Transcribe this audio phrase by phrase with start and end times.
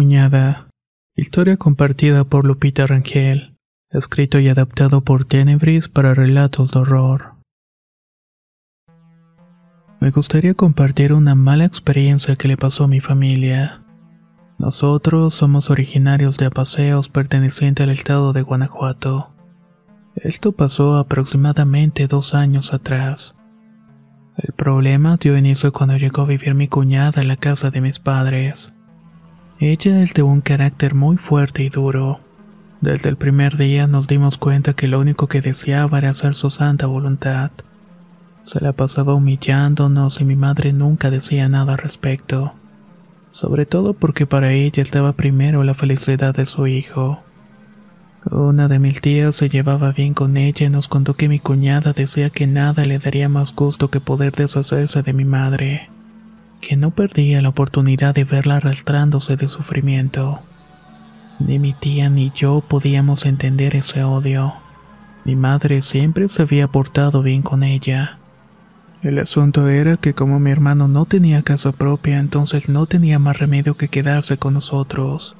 [0.00, 0.70] Cuñada.
[1.14, 3.58] Historia compartida por Lupita Rangel.
[3.90, 7.34] Escrito y adaptado por Tenebris para relatos de horror.
[10.00, 13.82] Me gustaría compartir una mala experiencia que le pasó a mi familia.
[14.56, 19.34] Nosotros somos originarios de Apaseos perteneciente al estado de Guanajuato.
[20.14, 23.36] Esto pasó aproximadamente dos años atrás.
[24.38, 27.98] El problema dio inicio cuando llegó a vivir mi cuñada en la casa de mis
[27.98, 28.72] padres.
[29.62, 32.20] Ella es de un carácter muy fuerte y duro.
[32.80, 36.48] Desde el primer día nos dimos cuenta que lo único que deseaba era hacer su
[36.48, 37.50] santa voluntad.
[38.42, 42.54] Se la pasaba humillándonos y mi madre nunca decía nada al respecto.
[43.32, 47.20] Sobre todo porque para ella estaba primero la felicidad de su hijo.
[48.30, 51.92] Una de mis tías se llevaba bien con ella y nos contó que mi cuñada
[51.92, 55.90] decía que nada le daría más gusto que poder deshacerse de mi madre
[56.60, 60.40] que no perdía la oportunidad de verla arrastrándose de sufrimiento.
[61.38, 64.52] Ni mi tía ni yo podíamos entender ese odio.
[65.24, 68.18] Mi madre siempre se había portado bien con ella.
[69.02, 73.38] El asunto era que como mi hermano no tenía casa propia, entonces no tenía más
[73.38, 75.36] remedio que quedarse con nosotros.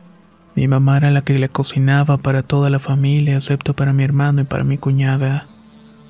[0.55, 4.41] Mi mamá era la que le cocinaba para toda la familia, excepto para mi hermano
[4.41, 5.47] y para mi cuñada.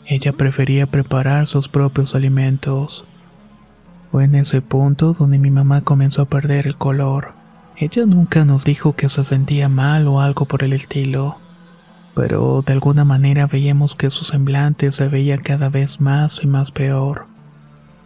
[0.07, 3.05] Ella prefería preparar sus propios alimentos.
[4.11, 7.33] Fue en ese punto donde mi mamá comenzó a perder el color.
[7.77, 11.37] Ella nunca nos dijo que se sentía mal o algo por el estilo,
[12.15, 16.73] pero de alguna manera veíamos que su semblante se veía cada vez más y más
[16.73, 17.27] peor.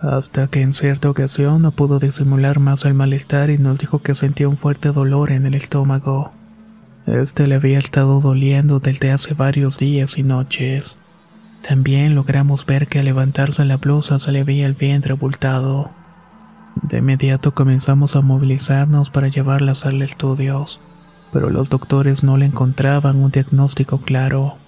[0.01, 4.15] Hasta que en cierta ocasión no pudo disimular más el malestar y nos dijo que
[4.15, 6.33] sentía un fuerte dolor en el estómago.
[7.07, 10.99] Este le había estado doliendo desde hace varios días y noches.
[11.67, 15.91] También logramos ver que al levantarse la blusa se le veía el vientre abultado.
[16.83, 20.83] De inmediato comenzamos a movilizarnos para llevarla a hacerle estudios,
[21.33, 24.59] pero los doctores no le encontraban un diagnóstico claro.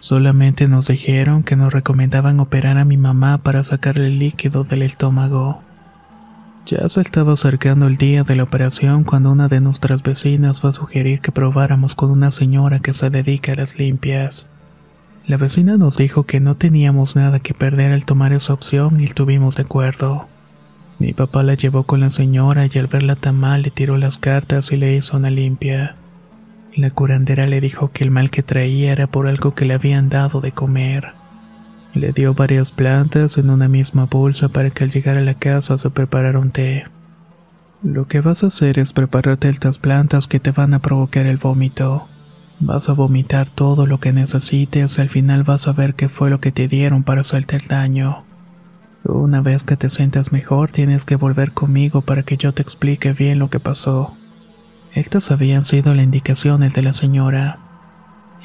[0.00, 4.82] Solamente nos dijeron que nos recomendaban operar a mi mamá para sacarle el líquido del
[4.82, 5.62] estómago.
[6.66, 10.70] Ya se estaba acercando el día de la operación cuando una de nuestras vecinas fue
[10.70, 14.48] a sugerir que probáramos con una señora que se dedica a las limpias.
[15.26, 19.04] La vecina nos dijo que no teníamos nada que perder al tomar esa opción y
[19.04, 20.26] estuvimos de acuerdo.
[20.98, 24.18] Mi papá la llevó con la señora y al verla tan mal le tiró las
[24.18, 25.96] cartas y le hizo una limpia.
[26.76, 30.08] La curandera le dijo que el mal que traía era por algo que le habían
[30.08, 31.08] dado de comer.
[31.94, 35.76] Le dio varias plantas en una misma bolsa para que al llegar a la casa
[35.76, 36.84] se preparara un té.
[37.82, 41.36] Lo que vas a hacer es prepararte estas plantas que te van a provocar el
[41.36, 42.08] vómito.
[42.64, 46.30] Vas a vomitar todo lo que necesites y al final vas a ver qué fue
[46.30, 48.22] lo que te dieron para hacerte el daño.
[49.02, 53.14] Una vez que te sientas mejor tienes que volver conmigo para que yo te explique
[53.14, 54.14] bien lo que pasó.
[54.94, 57.58] Estas habían sido las indicaciones de la señora.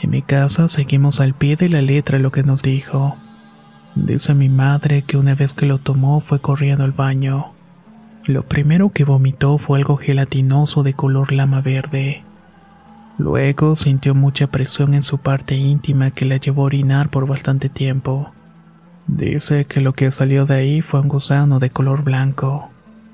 [0.02, 3.18] En mi casa seguimos al pie de la letra lo que nos dijo.
[3.94, 7.52] Dice mi madre que una vez que lo tomó fue corriendo al baño.
[8.26, 12.24] Lo primero que vomitó fue algo gelatinoso de color lama verde.
[13.18, 17.68] Luego sintió mucha presión en su parte íntima que la llevó a orinar por bastante
[17.68, 18.32] tiempo.
[19.08, 22.70] Dice que lo que salió de ahí fue un gusano de color blanco.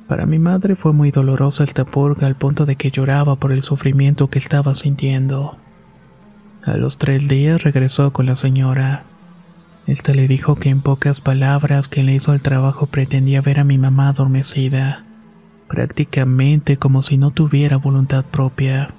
[0.08, 3.62] Para mi madre fue muy dolorosa esta purga al punto de que lloraba por el
[3.62, 5.56] sufrimiento que estaba sintiendo.
[6.66, 9.04] A los tres días regresó con la señora.
[9.88, 13.64] Esta le dijo que en pocas palabras quien le hizo el trabajo pretendía ver a
[13.64, 15.04] mi mamá adormecida,
[15.68, 18.90] prácticamente como si no tuviera voluntad propia.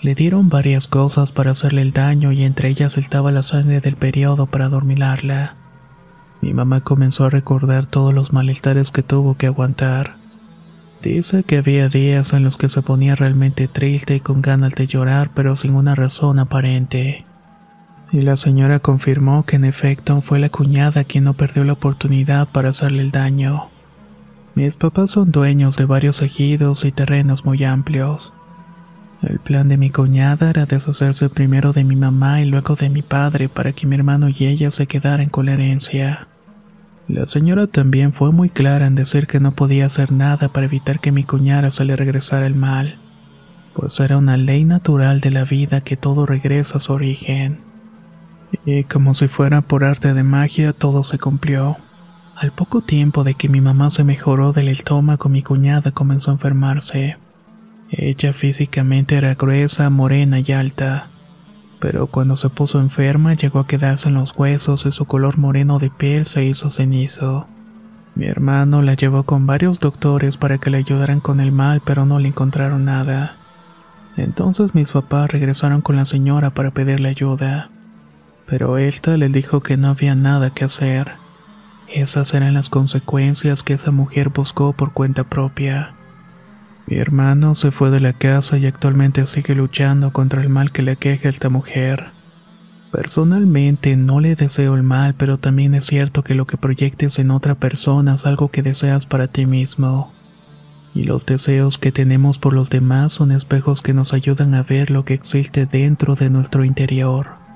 [0.00, 3.96] Le dieron varias cosas para hacerle el daño y entre ellas estaba la sangre del
[3.96, 5.56] periodo para adormilarla.
[6.40, 10.14] Mi mamá comenzó a recordar todos los malestares que tuvo que aguantar.
[11.02, 14.86] Dice que había días en los que se ponía realmente triste y con ganas de
[14.86, 17.24] llorar pero sin una razón aparente.
[18.12, 22.48] Y la señora confirmó que en efecto fue la cuñada quien no perdió la oportunidad
[22.48, 23.68] para hacerle el daño.
[24.54, 28.32] Mis papás son dueños de varios ejidos y terrenos muy amplios.
[29.22, 33.02] El plan de mi cuñada era deshacerse primero de mi mamá y luego de mi
[33.02, 36.28] padre para que mi hermano y ella se quedaran con la herencia.
[37.08, 41.00] La señora también fue muy clara en decir que no podía hacer nada para evitar
[41.00, 42.98] que mi cuñada se le regresara el mal,
[43.74, 47.58] pues era una ley natural de la vida que todo regresa a su origen.
[48.64, 51.76] Y como si fuera por arte de magia, todo se cumplió.
[52.36, 56.34] Al poco tiempo de que mi mamá se mejoró del estómago, mi cuñada comenzó a
[56.34, 57.16] enfermarse.
[57.90, 61.08] Ella físicamente era gruesa, morena y alta,
[61.80, 65.78] pero cuando se puso enferma llegó a quedarse en los huesos y su color moreno
[65.78, 67.48] de piel se hizo cenizo.
[68.14, 72.04] Mi hermano la llevó con varios doctores para que le ayudaran con el mal, pero
[72.04, 73.36] no le encontraron nada.
[74.16, 77.70] Entonces mis papás regresaron con la señora para pedirle ayuda,
[78.46, 81.12] pero ésta les dijo que no había nada que hacer.
[81.86, 85.94] Esas eran las consecuencias que esa mujer buscó por cuenta propia.
[86.88, 90.80] Mi hermano se fue de la casa y actualmente sigue luchando contra el mal que
[90.80, 92.12] le queja esta mujer.
[92.90, 97.30] Personalmente no le deseo el mal, pero también es cierto que lo que proyectes en
[97.30, 100.14] otra persona es algo que deseas para ti mismo.
[100.94, 104.90] Y los deseos que tenemos por los demás son espejos que nos ayudan a ver
[104.90, 107.47] lo que existe dentro de nuestro interior.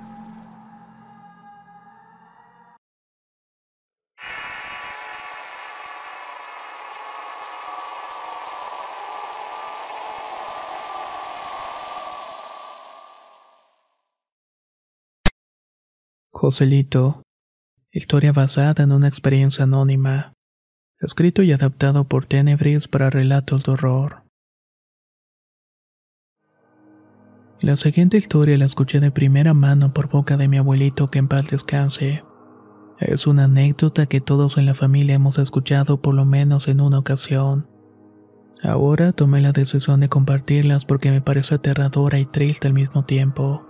[16.43, 17.23] Joselito.
[17.93, 20.33] Historia basada en una experiencia anónima.
[20.99, 24.25] Escrito y adaptado por Tenebris para relatos de horror.
[27.61, 31.29] La siguiente historia la escuché de primera mano por boca de mi abuelito que en
[31.29, 32.25] paz descanse.
[32.99, 36.99] Es una anécdota que todos en la familia hemos escuchado por lo menos en una
[36.99, 37.69] ocasión.
[38.65, 43.69] Ahora tomé la decisión de compartirlas porque me parece aterradora y triste al mismo tiempo.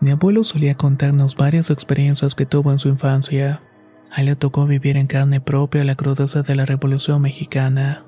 [0.00, 3.62] Mi abuelo solía contarnos varias experiencias que tuvo en su infancia.
[4.10, 8.04] A él le tocó vivir en carne propia la crudeza de la Revolución Mexicana.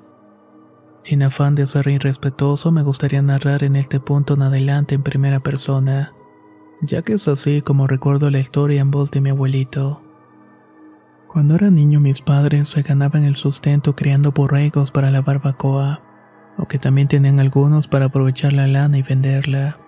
[1.03, 5.39] Sin afán de ser irrespetuoso, me gustaría narrar en este punto en adelante en primera
[5.39, 6.13] persona,
[6.81, 10.03] ya que es así como recuerdo la historia en voz de mi abuelito.
[11.27, 16.01] Cuando era niño mis padres se ganaban el sustento criando borregos para la barbacoa,
[16.57, 19.78] o que también tenían algunos para aprovechar la lana y venderla.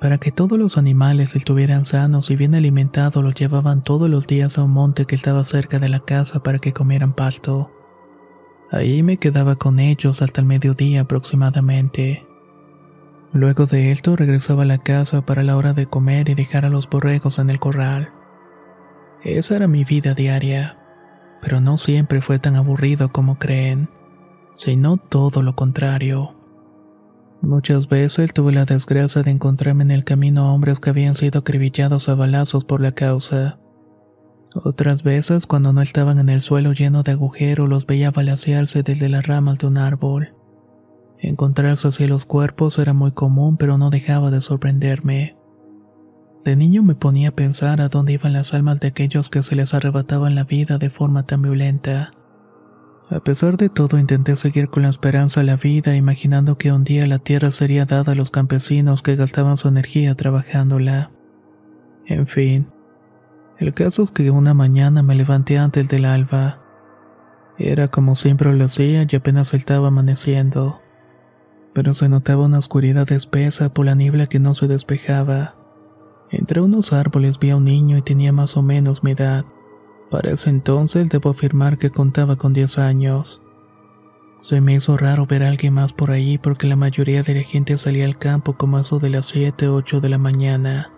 [0.00, 4.56] Para que todos los animales estuvieran sanos y bien alimentados los llevaban todos los días
[4.56, 7.70] a un monte que estaba cerca de la casa para que comieran pasto.
[8.70, 12.26] Ahí me quedaba con ellos hasta el mediodía aproximadamente.
[13.34, 16.70] Luego de esto regresaba a la casa para la hora de comer y dejar a
[16.70, 18.10] los borregos en el corral.
[19.22, 20.78] Esa era mi vida diaria,
[21.42, 23.90] pero no siempre fue tan aburrido como creen,
[24.54, 26.39] sino todo lo contrario.
[27.42, 31.40] Muchas veces tuve la desgracia de encontrarme en el camino a hombres que habían sido
[31.40, 33.58] acribillados a balazos por la causa.
[34.54, 39.08] Otras veces, cuando no estaban en el suelo lleno de agujeros, los veía balasearse desde
[39.08, 40.34] las ramas de un árbol.
[41.18, 45.36] Encontrarse así los cuerpos era muy común, pero no dejaba de sorprenderme.
[46.44, 49.54] De niño me ponía a pensar a dónde iban las almas de aquellos que se
[49.54, 52.12] les arrebataban la vida de forma tan violenta.
[53.10, 56.84] A pesar de todo intenté seguir con la esperanza a la vida, imaginando que un
[56.84, 61.10] día la tierra sería dada a los campesinos que gastaban su energía trabajándola.
[62.06, 62.68] En fin,
[63.58, 66.60] el caso es que una mañana me levanté antes del alba.
[67.58, 70.80] Era como siempre lo hacía y apenas estaba amaneciendo.
[71.74, 75.56] Pero se notaba una oscuridad espesa por la niebla que no se despejaba.
[76.30, 79.44] Entre unos árboles vi a un niño y tenía más o menos mi edad.
[80.10, 83.42] Para ese entonces debo afirmar que contaba con 10 años.
[84.40, 87.42] Se me hizo raro ver a alguien más por ahí porque la mayoría de la
[87.42, 90.90] gente salía al campo como eso de las 7 o 8 de la mañana.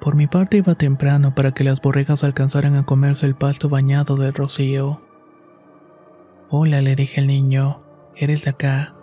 [0.00, 4.16] Por mi parte iba temprano para que las borregas alcanzaran a comerse el pasto bañado
[4.16, 5.00] de rocío.
[6.48, 7.82] Hola, le dije al niño,
[8.14, 8.94] ¿eres de acá?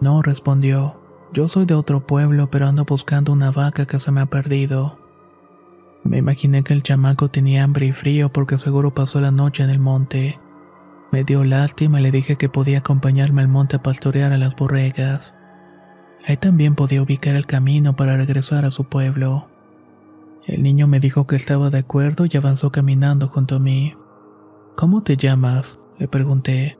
[0.00, 1.00] No, respondió,
[1.32, 5.05] yo soy de otro pueblo pero ando buscando una vaca que se me ha perdido.
[6.08, 9.70] Me imaginé que el chamaco tenía hambre y frío porque seguro pasó la noche en
[9.70, 10.38] el monte.
[11.10, 14.54] Me dio lástima y le dije que podía acompañarme al monte a pastorear a las
[14.54, 15.36] borregas.
[16.26, 19.48] Ahí también podía ubicar el camino para regresar a su pueblo.
[20.46, 23.94] El niño me dijo que estaba de acuerdo y avanzó caminando junto a mí.
[24.76, 25.80] ¿Cómo te llamas?
[25.98, 26.78] le pregunté.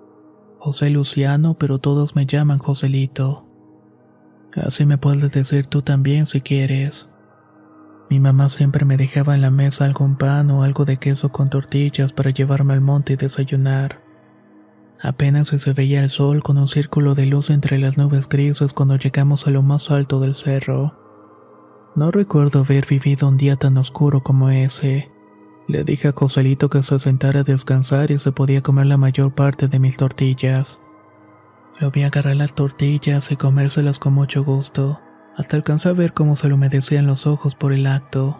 [0.58, 3.46] José Luciano, pero todos me llaman Joselito.
[4.54, 7.08] Así me puedes decir tú también si quieres.
[8.08, 11.48] Mi mamá siempre me dejaba en la mesa algún pan o algo de queso con
[11.48, 14.00] tortillas para llevarme al monte y desayunar.
[15.00, 18.96] Apenas se veía el sol con un círculo de luz entre las nubes grises cuando
[18.96, 20.94] llegamos a lo más alto del cerro.
[21.96, 25.10] No recuerdo haber vivido un día tan oscuro como ese.
[25.66, 29.34] Le dije a Joselito que se sentara a descansar y se podía comer la mayor
[29.34, 30.78] parte de mis tortillas.
[31.80, 35.00] Lo vi agarrar las tortillas y comérselas con mucho gusto,
[35.36, 38.38] hasta alcanzar a ver cómo se le humedecían los ojos por el acto.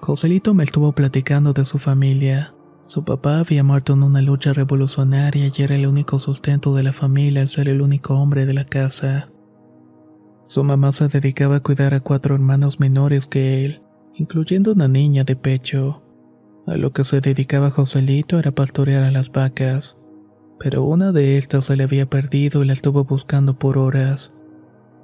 [0.00, 2.54] Joselito me estuvo platicando de su familia,
[2.86, 6.92] su papá había muerto en una lucha revolucionaria y era el único sustento de la
[6.92, 9.30] familia al ser el único hombre de la casa.
[10.48, 13.80] Su mamá se dedicaba a cuidar a cuatro hermanos menores que él,
[14.14, 16.02] incluyendo una niña de pecho.
[16.66, 19.98] A lo que se dedicaba Joselito era pastorear a las vacas,
[20.58, 24.34] pero una de estas se le había perdido y la estuvo buscando por horas.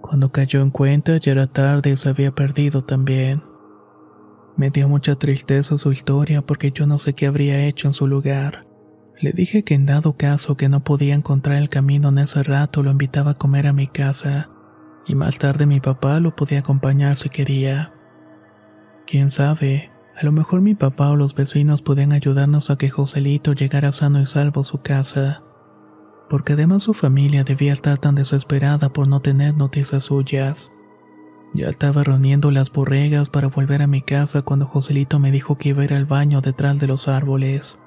[0.00, 3.42] Cuando cayó en cuenta ya era tarde y se había perdido también.
[4.57, 8.07] Me dio mucha tristeza su historia porque yo no sé qué habría hecho en su
[8.07, 8.66] lugar.
[9.21, 12.83] Le dije que en dado caso que no podía encontrar el camino en ese rato
[12.83, 14.50] lo invitaba a comer a mi casa,
[15.07, 17.92] y más tarde mi papá lo podía acompañar si quería.
[19.07, 23.52] Quién sabe, a lo mejor mi papá o los vecinos podían ayudarnos a que Joselito
[23.52, 25.42] llegara sano y salvo a su casa,
[26.31, 30.71] porque además su familia debía estar tan desesperada por no tener noticias suyas.
[31.53, 35.71] Ya estaba reuniendo las borregas para volver a mi casa cuando Joselito me dijo que
[35.71, 37.81] iba a ir al baño detrás de los árboles.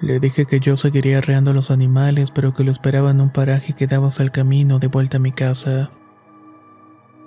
[0.00, 3.74] Le dije que yo seguiría arreando los animales, pero que lo esperaba en un paraje
[3.74, 5.92] que daba el camino de vuelta a mi casa.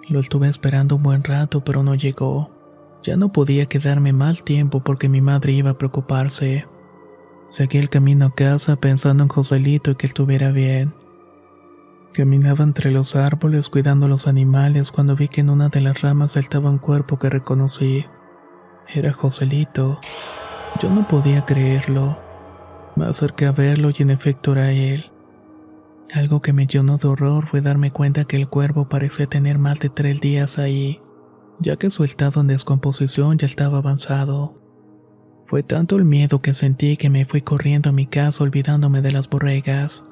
[0.10, 2.51] Lo estuve esperando un buen rato, pero no llegó.
[3.01, 6.65] Ya no podía quedarme mal tiempo porque mi madre iba a preocuparse.
[7.49, 10.93] Seguí el camino a casa pensando en Joselito y que estuviera bien.
[12.13, 16.33] Caminaba entre los árboles cuidando los animales cuando vi que en una de las ramas
[16.33, 18.05] saltaba un cuerpo que reconocí.
[18.93, 19.99] Era Joselito.
[20.81, 22.17] Yo no podía creerlo.
[22.95, 25.11] Me acerqué a verlo y en efecto era él.
[26.13, 29.79] Algo que me llenó de horror fue darme cuenta que el cuervo parecía tener más
[29.79, 31.01] de tres días ahí,
[31.59, 34.66] ya que su estado en descomposición ya estaba avanzado.
[35.47, 39.13] Fue tanto el miedo que sentí que me fui corriendo a mi casa olvidándome de
[39.13, 40.03] las borregas.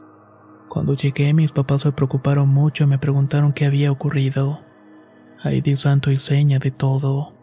[0.69, 4.61] Cuando llegué mis papás se preocuparon mucho y me preguntaron qué había ocurrido.
[5.43, 7.33] Ahí di santo y seña de todo.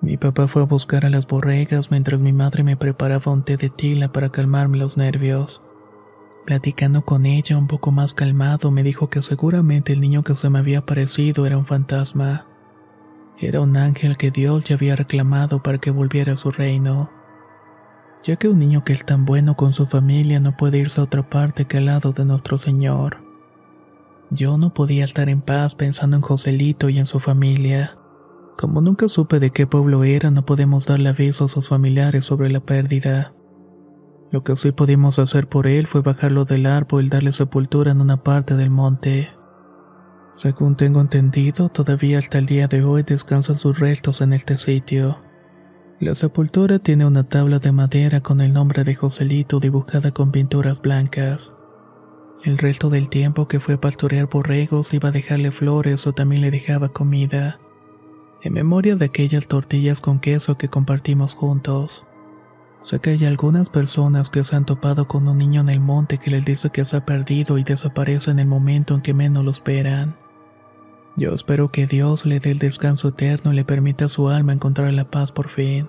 [0.00, 3.56] Mi papá fue a buscar a las borregas mientras mi madre me preparaba un té
[3.56, 5.62] de tila para calmarme los nervios.
[6.44, 10.50] Platicando con ella un poco más calmado, me dijo que seguramente el niño que se
[10.50, 12.48] me había aparecido era un fantasma.
[13.38, 17.10] Era un ángel que Dios ya había reclamado para que volviera a su reino
[18.24, 21.04] ya que un niño que es tan bueno con su familia no puede irse a
[21.04, 23.18] otra parte que al lado de nuestro Señor.
[24.30, 27.98] Yo no podía estar en paz pensando en Joselito y en su familia.
[28.56, 32.50] Como nunca supe de qué pueblo era, no podemos darle aviso a sus familiares sobre
[32.50, 33.34] la pérdida.
[34.30, 38.00] Lo que sí pudimos hacer por él fue bajarlo del árbol y darle sepultura en
[38.00, 39.28] una parte del monte.
[40.36, 45.20] Según tengo entendido, todavía hasta el día de hoy descansan sus restos en este sitio.
[46.00, 50.82] La sepultura tiene una tabla de madera con el nombre de Joselito dibujada con pinturas
[50.82, 51.54] blancas.
[52.42, 56.42] El resto del tiempo que fue a pastorear borregos iba a dejarle flores o también
[56.42, 57.60] le dejaba comida,
[58.42, 62.04] en memoria de aquellas tortillas con queso que compartimos juntos.
[62.82, 66.18] Sé que hay algunas personas que se han topado con un niño en el monte
[66.18, 69.42] que les dice que se ha perdido y desaparece en el momento en que menos
[69.42, 70.23] lo esperan.
[71.16, 74.52] Yo espero que Dios le dé el descanso eterno y le permita a su alma
[74.52, 75.88] encontrar la paz por fin.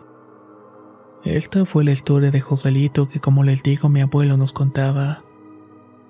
[1.24, 5.24] Esta fue la historia de Joselito que como les digo mi abuelo nos contaba.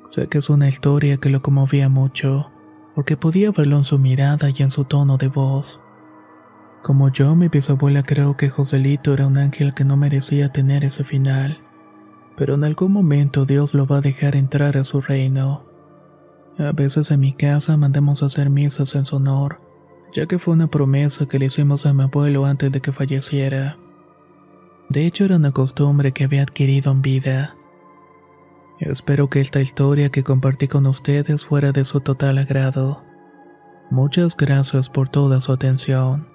[0.10, 2.52] Sé que es una historia que lo conmovía mucho,
[2.94, 5.80] porque podía verlo en su mirada y en su tono de voz.
[6.84, 11.06] Como yo, mi bisabuela creo que Joselito era un ángel que no merecía tener ese
[11.06, 11.60] final,
[12.36, 15.75] pero en algún momento Dios lo va a dejar entrar a su reino.
[16.58, 19.60] A veces en mi casa mandamos a hacer misas en su honor,
[20.14, 23.78] ya que fue una promesa que le hicimos a mi abuelo antes de que falleciera.
[24.88, 27.56] De hecho, era una costumbre que había adquirido en vida.
[28.80, 33.04] Espero que esta historia que compartí con ustedes fuera de su total agrado.
[33.92, 36.35] Muchas gracias por toda su atención.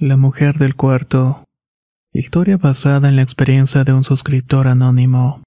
[0.00, 1.42] La mujer del cuarto.
[2.12, 5.42] Historia basada en la experiencia de un suscriptor anónimo.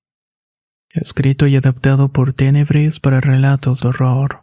[0.90, 4.42] Escrito y adaptado por Tenebris para relatos de horror.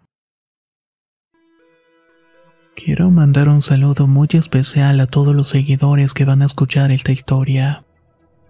[2.74, 7.12] Quiero mandar un saludo muy especial a todos los seguidores que van a escuchar esta
[7.12, 7.84] historia.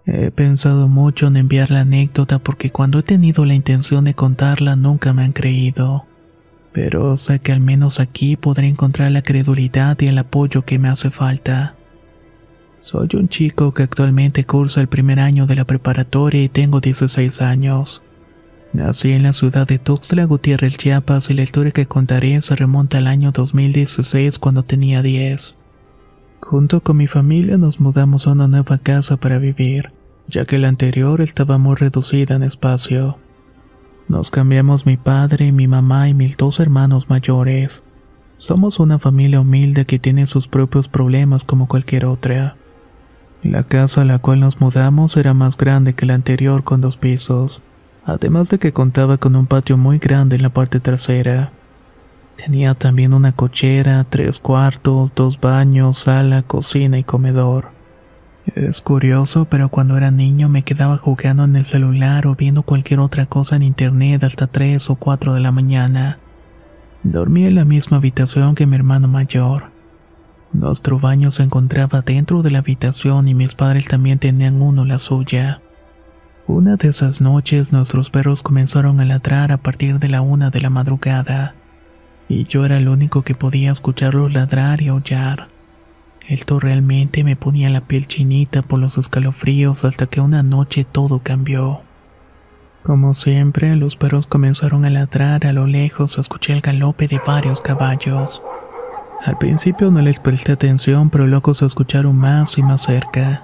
[0.05, 4.77] He pensado mucho en enviar la anécdota porque cuando he tenido la intención de contarla
[4.77, 6.05] nunca me han creído.
[6.71, 10.89] Pero sé que al menos aquí podré encontrar la credulidad y el apoyo que me
[10.89, 11.73] hace falta.
[12.79, 17.41] Soy un chico que actualmente cursa el primer año de la preparatoria y tengo 16
[17.41, 18.01] años.
[18.71, 22.99] Nací en la ciudad de Tuxtla Gutiérrez, Chiapas y la historia que contaré se remonta
[22.99, 25.55] al año 2016 cuando tenía 10.
[26.39, 29.91] Junto con mi familia nos mudamos a una nueva casa para vivir,
[30.27, 33.17] ya que la anterior estaba muy reducida en espacio.
[34.09, 37.83] Nos cambiamos mi padre, mi mamá y mis dos hermanos mayores.
[38.39, 42.55] Somos una familia humilde que tiene sus propios problemas como cualquier otra.
[43.43, 46.97] La casa a la cual nos mudamos era más grande que la anterior con dos
[46.97, 47.61] pisos,
[48.03, 51.51] además de que contaba con un patio muy grande en la parte trasera.
[52.35, 57.78] Tenía también una cochera, tres cuartos, dos baños, sala, cocina y comedor.
[58.55, 62.99] Es curioso, pero cuando era niño me quedaba jugando en el celular o viendo cualquier
[62.99, 66.17] otra cosa en internet hasta 3 o 4 de la mañana.
[67.03, 69.65] Dormía en la misma habitación que mi hermano mayor.
[70.51, 74.99] Nuestro baño se encontraba dentro de la habitación y mis padres también tenían uno la
[74.99, 75.59] suya.
[76.47, 80.59] Una de esas noches nuestros perros comenzaron a ladrar a partir de la una de
[80.59, 81.53] la madrugada,
[82.27, 85.47] y yo era el único que podía escucharlos ladrar y aullar.
[86.29, 91.21] Esto realmente me ponía la piel chinita por los escalofríos hasta que una noche todo
[91.23, 91.81] cambió.
[92.83, 97.61] Como siempre, los perros comenzaron a ladrar a lo lejos, escuché el galope de varios
[97.61, 98.43] caballos.
[99.25, 103.41] Al principio no les presté atención, pero luego se escucharon más y más cerca.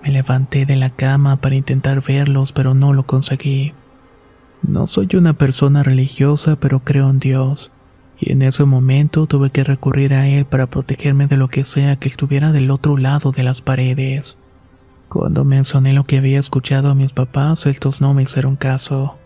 [0.00, 3.72] Me levanté de la cama para intentar verlos, pero no lo conseguí.
[4.62, 7.72] No soy una persona religiosa, pero creo en Dios
[8.20, 11.96] y en ese momento tuve que recurrir a él para protegerme de lo que sea
[11.96, 14.36] que estuviera del otro lado de las paredes.
[15.08, 19.16] Cuando mencioné lo que había escuchado a mis papás, estos no me hicieron caso.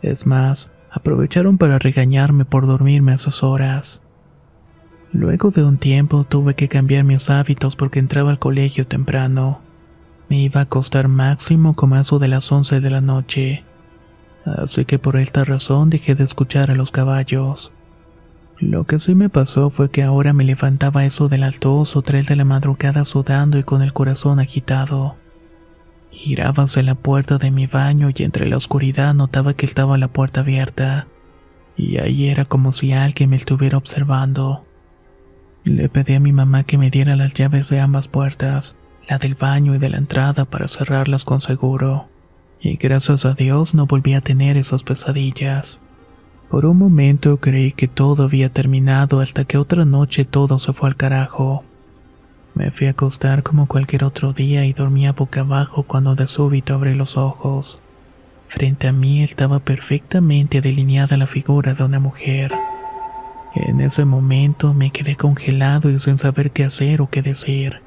[0.00, 4.00] Es más, aprovecharon para regañarme por dormirme a esas horas.
[5.12, 9.60] Luego de un tiempo tuve que cambiar mis hábitos porque entraba al colegio temprano.
[10.28, 13.64] Me iba a acostar máximo como eso de las 11 de la noche.
[14.44, 17.72] Así que por esta razón dejé de escuchar a los caballos.
[18.60, 22.02] Lo que sí me pasó fue que ahora me levantaba eso de las dos o
[22.02, 25.16] tres de la madrugada sudando y con el corazón agitado.
[26.10, 30.08] Giraba hacia la puerta de mi baño y entre la oscuridad notaba que estaba la
[30.08, 31.06] puerta abierta,
[31.74, 34.66] y ahí era como si alguien me estuviera observando.
[35.64, 38.76] Le pedí a mi mamá que me diera las llaves de ambas puertas,
[39.08, 42.08] la del baño y de la entrada para cerrarlas con seguro,
[42.60, 45.79] y gracias a Dios no volví a tener esas pesadillas.
[46.50, 50.88] Por un momento creí que todo había terminado hasta que otra noche todo se fue
[50.88, 51.62] al carajo.
[52.56, 56.74] Me fui a acostar como cualquier otro día y dormía boca abajo cuando de súbito
[56.74, 57.80] abrí los ojos.
[58.48, 62.52] Frente a mí estaba perfectamente delineada la figura de una mujer.
[63.54, 67.80] En ese momento me quedé congelado y sin saber qué hacer o qué decir.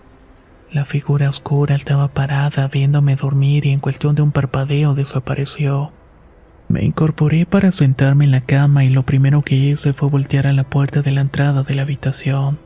[0.72, 5.92] La figura oscura estaba parada viéndome dormir y en cuestión de un parpadeo desapareció.
[6.74, 10.54] Me incorporé para sentarme en la cama y lo primero que hice fue voltear a
[10.54, 12.58] la puerta de la entrada de la habitación.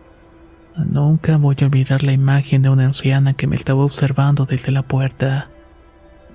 [0.78, 4.84] Nunca voy a olvidar la imagen de una anciana que me estaba observando desde la
[4.84, 5.50] puerta.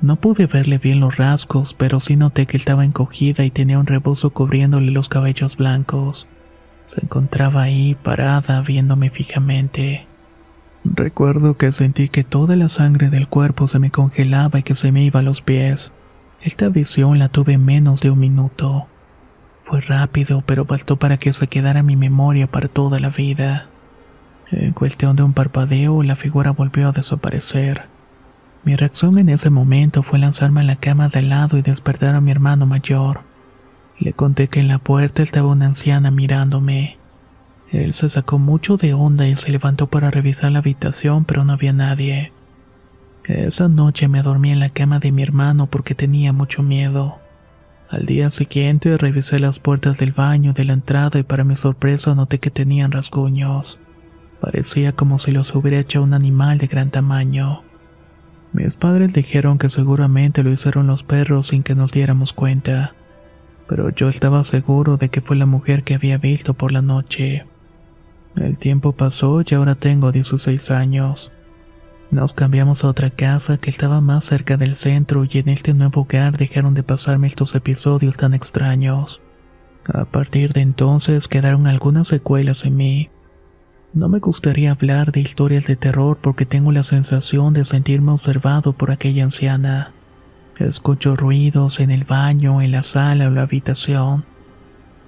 [0.02, 3.86] No pude verle bien los rasgos, pero sí noté que estaba encogida y tenía un
[3.86, 6.26] rebozo cubriéndole los cabellos blancos.
[6.88, 10.04] Se encontraba ahí, parada, viéndome fijamente.
[10.84, 14.92] Recuerdo que sentí que toda la sangre del cuerpo se me congelaba y que se
[14.92, 15.90] me iba a los pies.
[16.44, 18.86] Esta visión la tuve en menos de un minuto.
[19.62, 23.66] Fue rápido, pero bastó para que se quedara en mi memoria para toda la vida.
[24.50, 27.82] En cuestión de un parpadeo, la figura volvió a desaparecer.
[28.64, 32.20] Mi reacción en ese momento fue lanzarme a la cama de lado y despertar a
[32.20, 33.20] mi hermano mayor.
[34.00, 36.98] Le conté que en la puerta estaba una anciana mirándome.
[37.70, 41.52] Él se sacó mucho de onda y se levantó para revisar la habitación, pero no
[41.52, 42.32] había nadie.
[43.24, 47.18] Esa noche me dormí en la cama de mi hermano porque tenía mucho miedo.
[47.88, 52.14] Al día siguiente revisé las puertas del baño de la entrada y para mi sorpresa
[52.14, 53.78] noté que tenían rasguños.
[54.40, 57.60] Parecía como si los hubiera hecho un animal de gran tamaño.
[58.52, 62.92] Mis padres dijeron que seguramente lo hicieron los perros sin que nos diéramos cuenta,
[63.68, 67.44] pero yo estaba seguro de que fue la mujer que había visto por la noche.
[68.36, 71.30] El tiempo pasó y ahora tengo 16 años.
[72.12, 76.02] Nos cambiamos a otra casa que estaba más cerca del centro y en este nuevo
[76.02, 79.22] hogar dejaron de pasarme estos episodios tan extraños.
[79.90, 83.08] A partir de entonces quedaron algunas secuelas en mí.
[83.94, 88.74] No me gustaría hablar de historias de terror porque tengo la sensación de sentirme observado
[88.74, 89.92] por aquella anciana.
[90.58, 94.24] Escucho ruidos en el baño, en la sala o la habitación.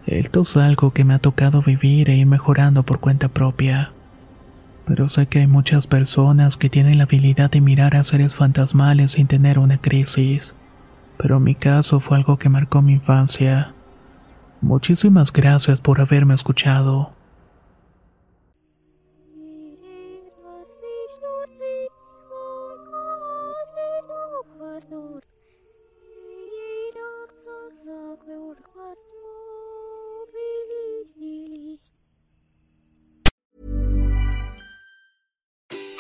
[0.07, 3.94] Esto es algo que me ha tocado vivir e ir mejorando por cuenta propia.
[4.87, 9.13] Pero sé que hay muchas personas que tienen la habilidad de mirar a seres fantasmales
[9.13, 10.55] sin tener una crisis.
[11.17, 13.73] Pero mi caso fue algo que marcó mi infancia.
[14.61, 17.13] Muchísimas gracias por haberme escuchado.